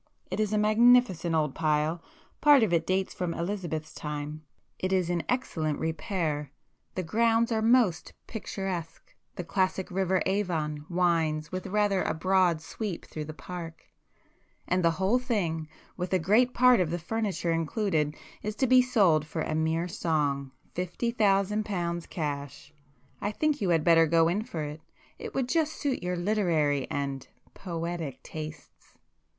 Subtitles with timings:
[0.31, 2.01] It is a magnificent old pile;
[2.41, 4.43] part of it dates from Elizabeth's time.
[4.79, 6.49] It is in excellent repair;
[6.95, 13.05] the grounds are most picturesque, the classic river Avon winds with rather a broad sweep
[13.05, 15.67] through the park,—and the whole thing,
[15.97, 19.43] with a great [p 121] part of the furniture included, is to be sold for
[19.43, 22.73] a mere song;—fifty thousand pounds cash.
[23.21, 24.81] I think you had better go in for it;
[25.19, 28.95] it would just suit your literary and poetic tastes."